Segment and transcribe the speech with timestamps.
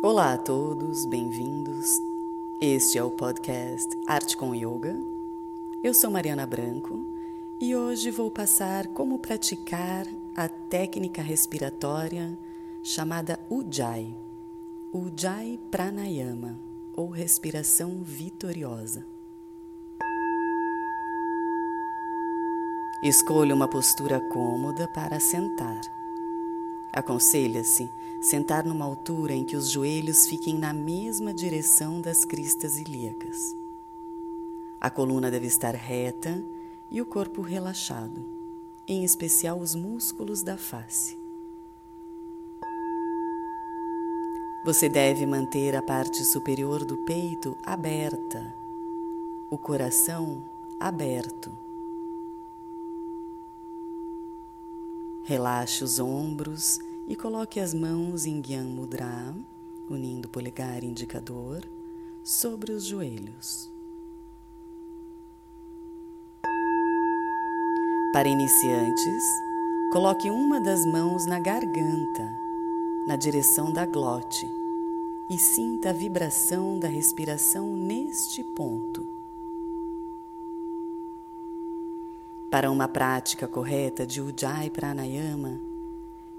[0.00, 2.00] Olá a todos, bem-vindos.
[2.60, 4.96] Este é o podcast Arte com Yoga.
[5.82, 7.04] Eu sou Mariana Branco
[7.60, 10.06] e hoje vou passar como praticar
[10.36, 12.38] a técnica respiratória
[12.80, 14.16] chamada Ujjayi,
[14.92, 16.56] Ujjayi Pranayama
[16.94, 19.04] ou respiração vitoriosa.
[23.02, 25.80] Escolha uma postura cômoda para sentar.
[26.92, 27.90] Aconselha-se
[28.20, 33.56] sentar numa altura em que os joelhos fiquem na mesma direção das cristas ilíacas.
[34.80, 36.44] A coluna deve estar reta
[36.90, 38.24] e o corpo relaxado,
[38.86, 41.18] em especial os músculos da face.
[44.64, 48.54] Você deve manter a parte superior do peito aberta,
[49.50, 50.42] o coração
[50.78, 51.50] aberto.
[55.24, 59.34] Relaxe os ombros e coloque as mãos em Gyan Mudra,
[59.88, 61.66] unindo polegar e indicador,
[62.22, 63.72] sobre os joelhos.
[68.12, 69.24] Para iniciantes,
[69.90, 72.30] coloque uma das mãos na garganta,
[73.06, 74.46] na direção da glote,
[75.30, 79.06] e sinta a vibração da respiração neste ponto.
[82.50, 85.67] Para uma prática correta de Ujjayi Pranayama,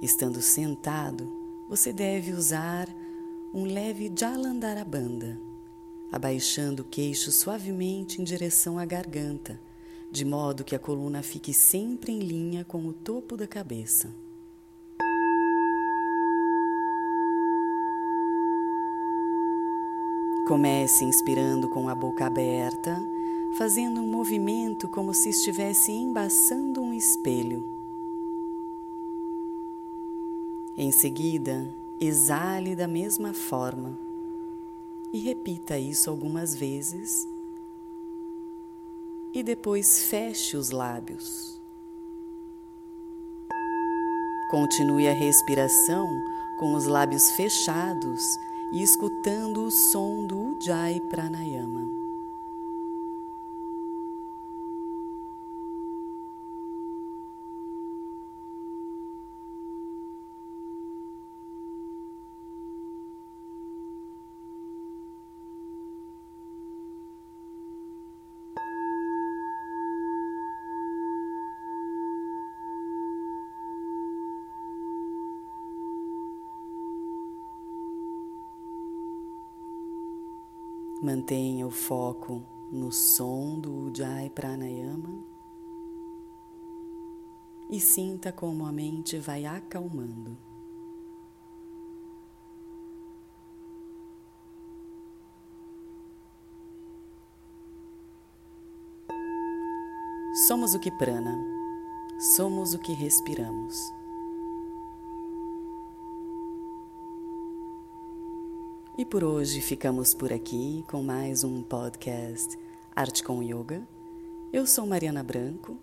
[0.00, 1.32] estando sentado,
[1.68, 2.88] você deve usar
[3.52, 5.40] um leve Jalandharabandha,
[6.12, 9.60] abaixando o queixo suavemente em direção à garganta,
[10.10, 14.14] de modo que a coluna fique sempre em linha com o topo da cabeça.
[20.46, 22.96] Comece inspirando com a boca aberta
[23.56, 27.75] fazendo um movimento como se estivesse embaçando um espelho.
[30.78, 33.98] Em seguida, exale da mesma forma
[35.10, 37.26] e repita isso algumas vezes.
[39.32, 41.58] E depois feche os lábios.
[44.50, 46.06] Continue a respiração
[46.58, 48.22] com os lábios fechados
[48.72, 51.95] e escutando o som do Ujjayi Pranayama.
[81.06, 85.24] Mantenha o foco no som do Ujjayi Pranayama
[87.70, 90.36] e sinta como a mente vai acalmando.
[100.48, 101.38] Somos o que prana,
[102.34, 103.95] somos o que respiramos.
[108.98, 112.58] E por hoje ficamos por aqui com mais um podcast
[112.94, 113.86] Arte com Yoga.
[114.50, 115.78] Eu sou Mariana Branco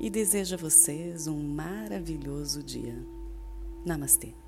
[0.00, 2.96] e desejo a vocês um maravilhoso dia.
[3.84, 4.43] Namastê.